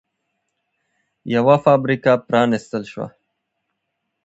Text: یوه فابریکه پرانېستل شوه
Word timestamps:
یوه 1.35 1.55
فابریکه 1.65 2.13
پرانېستل 2.27 2.83
شوه 2.91 3.07